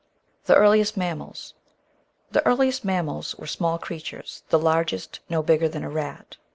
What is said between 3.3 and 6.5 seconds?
were small creatures, the largest no bigger than a rat.